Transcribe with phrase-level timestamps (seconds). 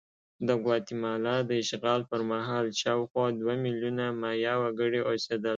[0.47, 5.49] د ګواتیمالا د اشغال پر مهال شاوخوا دوه میلیونه مایا وګړي اوسېدل.